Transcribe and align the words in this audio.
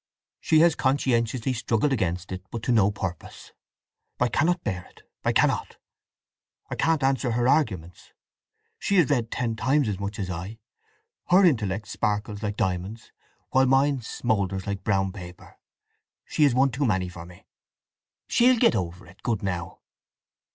She 0.39 0.61
has 0.61 0.73
conscientiously 0.73 1.53
struggled 1.53 1.93
against 1.93 2.31
it, 2.31 2.41
but 2.49 2.63
to 2.63 2.71
no 2.71 2.89
purpose. 2.89 3.51
I 4.19 4.29
cannot 4.29 4.63
bear 4.63 4.83
it—I 4.85 5.31
cannot! 5.31 5.77
I 6.71 6.75
can't 6.75 7.03
answer 7.03 7.33
her 7.33 7.47
arguments—she 7.47 8.95
has 8.95 9.09
read 9.11 9.29
ten 9.29 9.55
times 9.55 9.87
as 9.87 9.99
much 9.99 10.17
as 10.17 10.27
I. 10.31 10.57
Her 11.29 11.45
intellect 11.45 11.87
sparkles 11.87 12.41
like 12.41 12.57
diamonds, 12.57 13.11
while 13.51 13.67
mine 13.67 14.01
smoulders 14.01 14.65
like 14.65 14.83
brown 14.83 15.11
paper… 15.13 15.59
She's 16.25 16.55
one 16.55 16.71
too 16.71 16.83
many 16.87 17.07
for 17.07 17.27
me!" 17.27 17.45
"She'll 18.27 18.57
get 18.57 18.73
over 18.75 19.05
it, 19.05 19.21
good 19.21 19.43
now?" 19.43 19.81